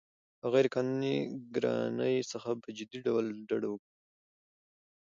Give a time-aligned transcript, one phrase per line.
[0.43, 1.15] او غیرقانوني
[1.55, 3.95] ګرانۍ څخه په جدي ډول ډډه وکړي